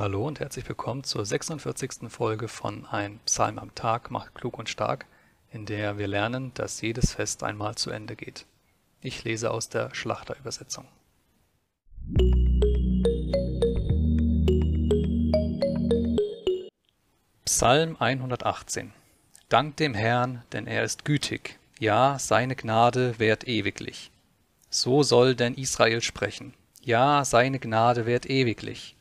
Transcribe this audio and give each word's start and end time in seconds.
Hallo 0.00 0.26
und 0.26 0.40
herzlich 0.40 0.66
willkommen 0.66 1.04
zur 1.04 1.26
46. 1.26 2.08
Folge 2.08 2.48
von 2.48 2.86
Ein 2.86 3.20
Psalm 3.26 3.58
am 3.58 3.74
Tag 3.74 4.10
macht 4.10 4.34
klug 4.34 4.58
und 4.58 4.70
stark, 4.70 5.04
in 5.50 5.66
der 5.66 5.98
wir 5.98 6.08
lernen, 6.08 6.52
dass 6.54 6.80
jedes 6.80 7.12
Fest 7.12 7.42
einmal 7.42 7.74
zu 7.74 7.90
Ende 7.90 8.16
geht. 8.16 8.46
Ich 9.02 9.24
lese 9.24 9.50
aus 9.50 9.68
der 9.68 9.94
Schlachterübersetzung. 9.94 10.88
Psalm 17.44 17.96
118 17.98 18.94
Dank 19.50 19.76
dem 19.76 19.92
Herrn, 19.92 20.42
denn 20.52 20.66
er 20.66 20.82
ist 20.82 21.04
gütig, 21.04 21.58
ja, 21.78 22.18
seine 22.18 22.56
Gnade 22.56 23.18
währt 23.18 23.46
ewiglich. 23.46 24.10
So 24.70 25.02
soll 25.02 25.34
denn 25.34 25.52
Israel 25.56 26.00
sprechen, 26.00 26.54
ja, 26.80 27.22
seine 27.26 27.58
Gnade 27.58 28.06
währt 28.06 28.24
ewiglich. 28.24 28.96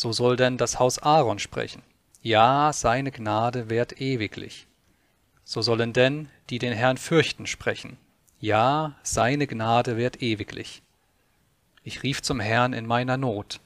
So 0.00 0.12
soll 0.12 0.36
denn 0.36 0.58
das 0.58 0.78
Haus 0.78 1.00
Aaron 1.00 1.40
sprechen. 1.40 1.82
Ja, 2.22 2.72
seine 2.72 3.10
Gnade 3.10 3.68
währt 3.68 4.00
ewiglich. 4.00 4.68
So 5.42 5.60
sollen 5.60 5.92
denn, 5.92 6.28
die 6.50 6.60
den 6.60 6.72
Herrn 6.72 6.98
fürchten, 6.98 7.48
sprechen. 7.48 7.96
Ja, 8.38 8.94
seine 9.02 9.48
Gnade 9.48 9.96
währt 9.96 10.22
ewiglich. 10.22 10.82
Ich 11.82 12.04
rief 12.04 12.22
zum 12.22 12.38
Herrn 12.38 12.74
in 12.74 12.86
meiner 12.86 13.16
Not. 13.16 13.58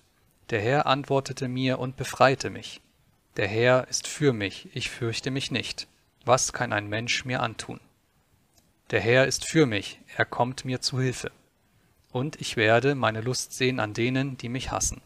Der 0.49 0.63
Herr 0.63 0.87
antwortete 0.87 1.49
mir 1.49 1.79
und 1.79 1.99
befreite 1.99 2.49
mich. 2.49 2.81
Der 3.37 3.47
Herr 3.47 3.87
ist 3.89 4.09
für 4.09 4.33
mich, 4.33 4.71
ich 4.75 4.89
fürchte 4.89 5.31
mich 5.31 5.51
nicht. 5.51 5.87
Was 6.25 6.55
kann 6.55 6.73
ein 6.73 6.89
Mensch 6.89 7.27
mir 7.27 7.43
antun? 7.43 7.79
Der 8.91 9.01
Herr 9.01 9.27
ist 9.27 9.45
für 9.45 9.67
mich, 9.67 10.01
er 10.17 10.25
kommt 10.25 10.65
mir 10.65 10.81
zu 10.81 10.99
Hilfe. 10.99 11.31
Und 12.11 12.41
ich 12.41 12.57
werde 12.57 12.95
meine 12.95 13.21
Lust 13.21 13.53
sehen 13.53 13.79
an 13.79 13.93
denen, 13.93 14.39
die 14.39 14.49
mich 14.49 14.71
hassen. 14.71 15.03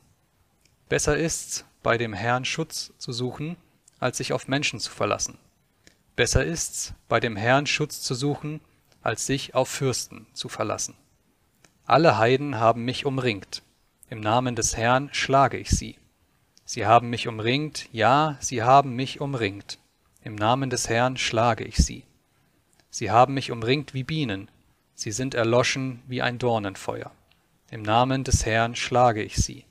Besser 0.88 1.16
ist's, 1.16 1.64
bei 1.82 1.98
dem 1.98 2.12
Herrn 2.12 2.44
Schutz 2.44 2.92
zu 2.98 3.12
suchen, 3.12 3.56
als 3.98 4.18
sich 4.18 4.32
auf 4.32 4.46
Menschen 4.46 4.78
zu 4.78 4.90
verlassen. 4.90 5.38
Besser 6.14 6.44
ist's, 6.44 6.94
bei 7.08 7.18
dem 7.18 7.36
Herrn 7.36 7.66
Schutz 7.66 8.00
zu 8.02 8.14
suchen, 8.14 8.60
als 9.02 9.26
sich 9.26 9.54
auf 9.54 9.68
Fürsten 9.68 10.26
zu 10.32 10.48
verlassen. 10.48 10.94
Alle 11.84 12.18
Heiden 12.18 12.58
haben 12.58 12.84
mich 12.84 13.04
umringt. 13.04 13.62
Im 14.10 14.20
Namen 14.20 14.54
des 14.54 14.76
Herrn 14.76 15.10
schlage 15.12 15.56
ich 15.58 15.70
sie. 15.70 15.98
Sie 16.64 16.86
haben 16.86 17.10
mich 17.10 17.28
umringt, 17.28 17.88
ja, 17.92 18.36
sie 18.40 18.62
haben 18.62 18.94
mich 18.94 19.20
umringt. 19.20 19.78
Im 20.22 20.34
Namen 20.34 20.70
des 20.70 20.88
Herrn 20.88 21.16
schlage 21.16 21.64
ich 21.64 21.76
sie. 21.76 22.04
Sie 22.90 23.10
haben 23.10 23.34
mich 23.34 23.50
umringt 23.50 23.94
wie 23.94 24.04
Bienen. 24.04 24.50
Sie 24.94 25.12
sind 25.12 25.34
erloschen 25.34 26.02
wie 26.06 26.22
ein 26.22 26.38
Dornenfeuer. 26.38 27.12
Im 27.70 27.82
Namen 27.82 28.24
des 28.24 28.46
Herrn 28.46 28.74
schlage 28.74 29.22
ich 29.22 29.36
sie. 29.36 29.64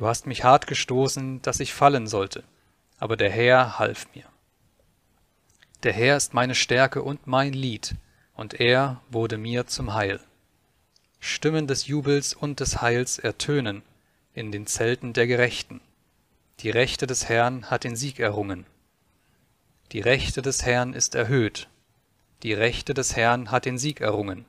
Du 0.00 0.06
hast 0.06 0.26
mich 0.26 0.44
hart 0.44 0.66
gestoßen, 0.66 1.42
dass 1.42 1.60
ich 1.60 1.74
fallen 1.74 2.06
sollte, 2.06 2.42
aber 2.98 3.18
der 3.18 3.28
Herr 3.28 3.78
half 3.78 4.06
mir. 4.14 4.24
Der 5.82 5.92
Herr 5.92 6.16
ist 6.16 6.32
meine 6.32 6.54
Stärke 6.54 7.02
und 7.02 7.26
mein 7.26 7.52
Lied, 7.52 7.96
und 8.32 8.54
er 8.54 9.02
wurde 9.10 9.36
mir 9.36 9.66
zum 9.66 9.92
Heil. 9.92 10.18
Stimmen 11.18 11.66
des 11.66 11.86
Jubels 11.86 12.32
und 12.32 12.60
des 12.60 12.80
Heils 12.80 13.18
ertönen 13.18 13.82
in 14.32 14.52
den 14.52 14.66
Zelten 14.66 15.12
der 15.12 15.26
Gerechten. 15.26 15.82
Die 16.60 16.70
Rechte 16.70 17.06
des 17.06 17.28
Herrn 17.28 17.70
hat 17.70 17.84
den 17.84 17.94
Sieg 17.94 18.20
errungen. 18.20 18.64
Die 19.92 20.00
Rechte 20.00 20.40
des 20.40 20.64
Herrn 20.64 20.94
ist 20.94 21.14
erhöht. 21.14 21.68
Die 22.42 22.54
Rechte 22.54 22.94
des 22.94 23.16
Herrn 23.16 23.50
hat 23.50 23.66
den 23.66 23.76
Sieg 23.76 24.00
errungen. 24.00 24.46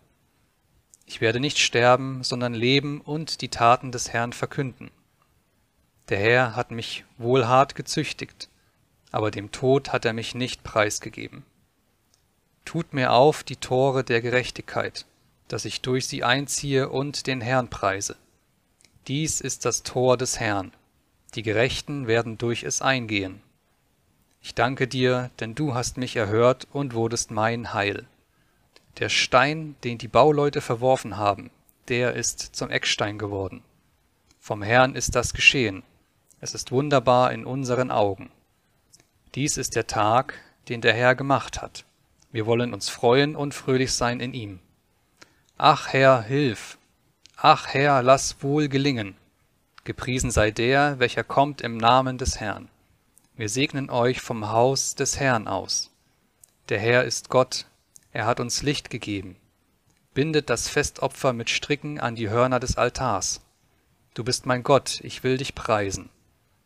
Ich 1.06 1.20
werde 1.20 1.42
nicht 1.42 1.60
sterben, 1.60 2.24
sondern 2.24 2.54
leben 2.54 3.02
und 3.02 3.42
die 3.42 3.50
Taten 3.50 3.92
des 3.92 4.14
Herrn 4.14 4.32
verkünden. 4.32 4.92
Der 6.12 6.20
Herr 6.20 6.58
hat 6.58 6.72
mich 6.72 7.06
wohl 7.18 7.48
hart 7.48 7.74
gezüchtigt, 7.74 8.50
aber 9.14 9.32
dem 9.32 9.54
Tod 9.54 9.94
hat 9.94 10.04
er 10.04 10.12
mich 10.12 10.36
nicht 10.36 10.62
preisgegeben. 10.62 11.46
Tut 12.66 12.94
mir 12.94 13.14
auf 13.14 13.46
die 13.46 13.56
Tore 13.56 14.04
der 14.04 14.22
Gerechtigkeit, 14.22 15.06
dass 15.48 15.64
ich 15.64 15.80
durch 15.80 16.08
sie 16.08 16.26
einziehe 16.26 16.90
und 16.90 17.28
den 17.28 17.40
Herrn 17.40 17.70
preise. 17.70 18.18
Dies 19.08 19.40
ist 19.40 19.64
das 19.64 19.84
Tor 19.84 20.18
des 20.18 20.38
Herrn, 20.38 20.74
die 21.36 21.44
Gerechten 21.44 22.08
werden 22.08 22.38
durch 22.38 22.64
es 22.64 22.82
eingehen. 22.82 23.42
Ich 24.42 24.54
danke 24.54 24.90
dir, 24.90 25.32
denn 25.40 25.56
du 25.56 25.76
hast 25.76 25.96
mich 25.96 26.18
erhört 26.18 26.68
und 26.74 26.94
wurdest 26.94 27.32
mein 27.32 27.74
Heil. 27.74 28.06
Der 29.00 29.08
Stein, 29.08 29.78
den 29.86 29.98
die 29.98 30.10
Bauleute 30.10 30.60
verworfen 30.60 31.16
haben, 31.16 31.52
der 31.88 32.16
ist 32.16 32.54
zum 32.54 32.70
Eckstein 32.70 33.18
geworden. 33.18 33.64
Vom 34.42 34.62
Herrn 34.62 34.94
ist 34.96 35.16
das 35.16 35.34
geschehen, 35.34 35.84
es 36.42 36.56
ist 36.56 36.72
wunderbar 36.72 37.32
in 37.32 37.46
unseren 37.46 37.92
Augen. 37.92 38.32
Dies 39.36 39.58
ist 39.58 39.76
der 39.76 39.86
Tag, 39.86 40.34
den 40.70 40.82
der 40.82 40.94
Herr 40.94 41.14
gemacht 41.14 41.62
hat. 41.62 41.86
Wir 42.32 42.48
wollen 42.48 42.74
uns 42.74 42.90
freuen 42.90 43.36
und 43.36 43.54
fröhlich 43.54 43.94
sein 43.94 44.20
in 44.20 44.34
ihm. 44.34 44.60
Ach 45.58 45.90
Herr, 45.90 46.24
hilf! 46.24 46.80
Ach 47.38 47.68
Herr, 47.68 48.02
lass 48.02 48.42
wohl 48.42 48.70
gelingen! 48.70 49.16
Gepriesen 49.84 50.32
sei 50.32 50.50
der, 50.50 50.98
welcher 50.98 51.24
kommt 51.24 51.62
im 51.62 51.78
Namen 51.78 52.18
des 52.18 52.40
Herrn. 52.40 52.70
Wir 53.36 53.48
segnen 53.48 53.92
euch 53.92 54.20
vom 54.20 54.50
Haus 54.50 54.96
des 54.96 55.20
Herrn 55.20 55.48
aus. 55.48 55.92
Der 56.70 56.80
Herr 56.80 57.04
ist 57.04 57.30
Gott, 57.30 57.66
er 58.14 58.26
hat 58.26 58.40
uns 58.40 58.64
Licht 58.64 58.90
gegeben. 58.90 59.36
Bindet 60.16 60.50
das 60.50 60.68
Festopfer 60.68 61.34
mit 61.34 61.52
Stricken 61.52 62.00
an 62.00 62.16
die 62.16 62.30
Hörner 62.30 62.60
des 62.60 62.78
Altars. 62.78 63.42
Du 64.16 64.24
bist 64.24 64.48
mein 64.48 64.64
Gott, 64.64 65.00
ich 65.04 65.24
will 65.24 65.38
dich 65.38 65.56
preisen. 65.56 66.10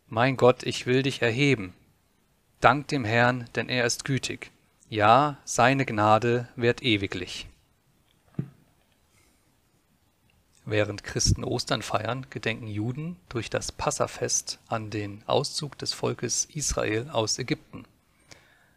Mein 0.08 0.36
Gott, 0.36 0.62
ich 0.62 0.86
will 0.86 1.02
dich 1.02 1.20
erheben. 1.20 1.74
Dank 2.60 2.86
dem 2.88 3.04
Herrn, 3.04 3.48
denn 3.56 3.68
er 3.68 3.84
ist 3.84 4.04
gütig. 4.04 4.52
Ja, 4.88 5.38
seine 5.44 5.84
Gnade 5.84 6.48
währt 6.54 6.80
ewiglich. 6.82 7.48
Während 10.64 11.02
Christen 11.02 11.42
Ostern 11.42 11.82
feiern, 11.82 12.26
gedenken 12.30 12.68
Juden 12.68 13.16
durch 13.28 13.50
das 13.50 13.72
Passafest 13.72 14.60
an 14.68 14.90
den 14.90 15.24
Auszug 15.26 15.76
des 15.78 15.92
Volkes 15.92 16.44
Israel 16.44 17.10
aus 17.10 17.38
Ägypten. 17.38 17.84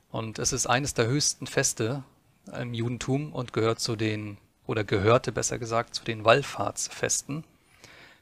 Und 0.09 0.39
es 0.39 0.51
ist 0.51 0.65
eines 0.65 0.95
der 0.95 1.05
höchsten 1.05 1.45
Feste 1.45 2.03
im 2.51 2.73
Judentum 2.73 3.33
und 3.33 3.53
gehört 3.53 3.79
zu 3.79 3.95
den, 3.95 4.39
oder 4.65 4.83
gehörte 4.83 5.31
besser 5.31 5.59
gesagt, 5.59 5.93
zu 5.93 6.03
den 6.03 6.25
Wallfahrtsfesten 6.25 7.43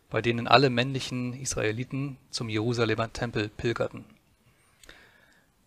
bei 0.10 0.22
denen 0.22 0.48
alle 0.48 0.70
männlichen 0.70 1.34
Israeliten 1.34 2.18
zum 2.30 2.50
Jerusalemer 2.50 3.12
Tempel 3.12 3.50
pilgerten. 3.50 4.06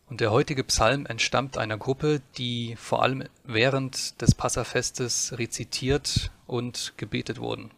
Und 0.08 0.20
der 0.20 0.32
heutige 0.32 0.64
Psalm 0.64 1.06
entstammt 1.06 1.56
einer 1.56 1.78
Gruppe, 1.78 2.20
die 2.36 2.74
vor 2.76 3.02
allem 3.02 3.24
während 3.44 4.20
des 4.20 4.34
Passafestes 4.34 5.38
rezitiert 5.38 6.32
und 6.46 6.94
gebetet 6.96 7.38
wurden. 7.38 7.70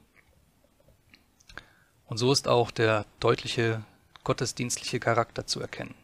Und 2.06 2.16
so 2.16 2.32
ist 2.32 2.48
auch 2.48 2.70
der 2.70 3.04
deutliche 3.20 3.84
gottesdienstliche 4.24 5.00
Charakter 5.00 5.46
zu 5.46 5.60
erkennen. 5.60 5.94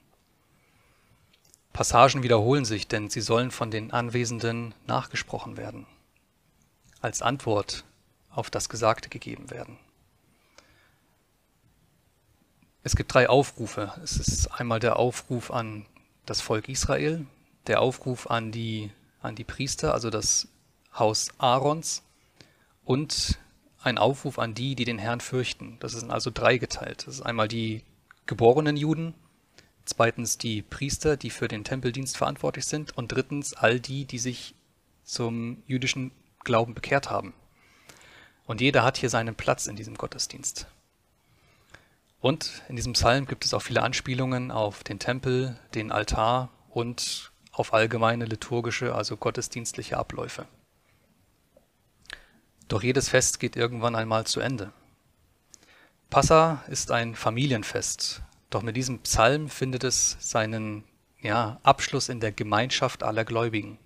Passagen 1.72 2.22
wiederholen 2.22 2.64
sich, 2.64 2.88
denn 2.88 3.08
sie 3.08 3.20
sollen 3.20 3.50
von 3.50 3.70
den 3.70 3.92
Anwesenden 3.92 4.74
nachgesprochen 4.86 5.56
werden, 5.56 5.86
als 7.00 7.22
Antwort 7.22 7.84
auf 8.30 8.50
das 8.50 8.68
Gesagte 8.68 9.08
gegeben 9.08 9.50
werden. 9.50 9.78
Es 12.88 12.96
gibt 12.96 13.12
drei 13.12 13.28
Aufrufe. 13.28 13.92
Es 14.02 14.16
ist 14.16 14.46
einmal 14.46 14.80
der 14.80 14.98
Aufruf 14.98 15.50
an 15.50 15.84
das 16.24 16.40
Volk 16.40 16.70
Israel, 16.70 17.26
der 17.66 17.82
Aufruf 17.82 18.30
an 18.30 18.50
die, 18.50 18.90
an 19.20 19.34
die 19.34 19.44
Priester, 19.44 19.92
also 19.92 20.08
das 20.08 20.48
Haus 20.98 21.28
Aarons, 21.36 22.02
und 22.86 23.38
ein 23.82 23.98
Aufruf 23.98 24.38
an 24.38 24.54
die, 24.54 24.74
die 24.74 24.86
den 24.86 24.96
Herrn 24.96 25.20
fürchten. 25.20 25.76
Das 25.80 25.92
sind 25.92 26.10
also 26.10 26.30
dreigeteilt. 26.30 27.06
Das 27.06 27.16
ist 27.16 27.20
einmal 27.20 27.46
die 27.46 27.82
geborenen 28.24 28.78
Juden, 28.78 29.12
zweitens 29.84 30.38
die 30.38 30.62
Priester, 30.62 31.18
die 31.18 31.28
für 31.28 31.46
den 31.46 31.64
Tempeldienst 31.64 32.16
verantwortlich 32.16 32.64
sind, 32.64 32.96
und 32.96 33.12
drittens 33.12 33.52
all 33.52 33.80
die, 33.80 34.06
die 34.06 34.18
sich 34.18 34.54
zum 35.04 35.62
jüdischen 35.66 36.10
Glauben 36.42 36.72
bekehrt 36.72 37.10
haben. 37.10 37.34
Und 38.46 38.62
jeder 38.62 38.82
hat 38.82 38.96
hier 38.96 39.10
seinen 39.10 39.34
Platz 39.34 39.66
in 39.66 39.76
diesem 39.76 39.98
Gottesdienst. 39.98 40.66
Und 42.20 42.62
in 42.68 42.76
diesem 42.76 42.94
Psalm 42.94 43.26
gibt 43.26 43.44
es 43.44 43.54
auch 43.54 43.62
viele 43.62 43.82
Anspielungen 43.82 44.50
auf 44.50 44.82
den 44.82 44.98
Tempel, 44.98 45.58
den 45.74 45.92
Altar 45.92 46.50
und 46.68 47.32
auf 47.52 47.72
allgemeine 47.72 48.24
liturgische, 48.24 48.94
also 48.94 49.16
gottesdienstliche 49.16 49.96
Abläufe. 49.96 50.46
Doch 52.66 52.82
jedes 52.82 53.08
Fest 53.08 53.40
geht 53.40 53.56
irgendwann 53.56 53.94
einmal 53.94 54.26
zu 54.26 54.40
Ende. 54.40 54.72
Passa 56.10 56.64
ist 56.68 56.90
ein 56.90 57.14
Familienfest, 57.14 58.22
doch 58.50 58.62
mit 58.62 58.76
diesem 58.76 59.00
Psalm 59.00 59.48
findet 59.48 59.84
es 59.84 60.16
seinen 60.20 60.84
ja, 61.20 61.60
Abschluss 61.62 62.08
in 62.08 62.20
der 62.20 62.32
Gemeinschaft 62.32 63.02
aller 63.02 63.24
Gläubigen. 63.24 63.78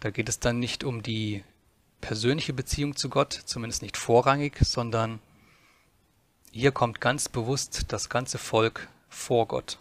Da 0.00 0.10
geht 0.10 0.28
es 0.28 0.38
dann 0.38 0.58
nicht 0.58 0.84
um 0.84 1.02
die 1.02 1.44
persönliche 2.00 2.52
Beziehung 2.52 2.94
zu 2.94 3.08
Gott, 3.08 3.32
zumindest 3.32 3.82
nicht 3.82 3.96
vorrangig, 3.96 4.56
sondern 4.60 5.20
Hier 6.50 6.72
kommt 6.72 7.00
ganz 7.00 7.28
bewusst 7.28 7.84
das 7.88 8.08
ganze 8.08 8.38
Volk 8.38 8.88
vor 9.08 9.46
Gott. 9.46 9.78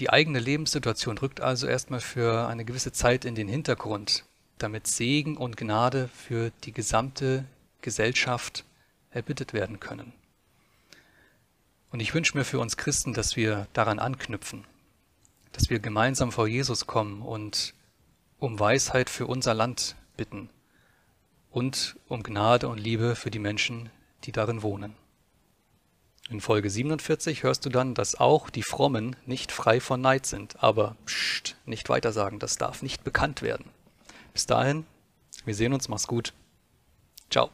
Die 0.00 0.10
eigene 0.10 0.38
Lebenssituation 0.40 1.18
rückt 1.18 1.40
also 1.40 1.66
erstmal 1.66 2.00
für 2.00 2.48
eine 2.48 2.64
gewisse 2.64 2.90
Zeit 2.90 3.24
in 3.24 3.34
den 3.34 3.48
Hintergrund, 3.48 4.24
damit 4.58 4.86
Segen 4.86 5.36
und 5.36 5.56
Gnade 5.56 6.08
für 6.08 6.50
die 6.64 6.72
gesamte 6.72 7.44
Gesellschaft 7.80 8.64
erbittet 9.10 9.52
werden 9.52 9.78
können. 9.78 10.12
Und 11.90 12.00
ich 12.00 12.14
wünsche 12.14 12.36
mir 12.36 12.44
für 12.44 12.58
uns 12.58 12.76
Christen, 12.76 13.14
dass 13.14 13.36
wir 13.36 13.68
daran 13.72 13.98
anknüpfen, 13.98 14.64
dass 15.52 15.70
wir 15.70 15.78
gemeinsam 15.78 16.32
vor 16.32 16.48
Jesus 16.48 16.86
kommen 16.86 17.22
und 17.22 17.74
um 18.38 18.58
Weisheit 18.58 19.10
für 19.10 19.26
unser 19.26 19.54
Land 19.54 19.96
bitten 20.16 20.48
und 21.50 21.96
um 22.08 22.22
Gnade 22.22 22.68
und 22.68 22.78
Liebe 22.78 23.16
für 23.16 23.30
die 23.30 23.38
Menschen, 23.38 23.90
die 24.24 24.32
darin 24.32 24.62
wohnen. 24.62 24.94
In 26.30 26.40
Folge 26.40 26.70
47 26.70 27.42
hörst 27.42 27.66
du 27.66 27.70
dann, 27.70 27.94
dass 27.94 28.14
auch 28.14 28.50
die 28.50 28.62
Frommen 28.62 29.16
nicht 29.26 29.50
frei 29.50 29.80
von 29.80 30.00
Neid 30.00 30.26
sind, 30.26 30.62
aber 30.62 30.96
pst, 31.04 31.56
nicht 31.66 31.88
weitersagen, 31.88 32.38
das 32.38 32.56
darf 32.56 32.82
nicht 32.82 33.02
bekannt 33.02 33.42
werden. 33.42 33.66
Bis 34.32 34.46
dahin, 34.46 34.86
wir 35.44 35.54
sehen 35.54 35.72
uns, 35.72 35.88
mach's 35.88 36.06
gut. 36.06 36.32
Ciao. 37.30 37.50